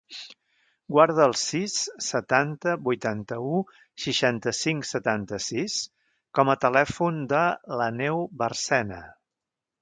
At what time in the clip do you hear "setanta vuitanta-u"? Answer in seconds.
2.05-3.59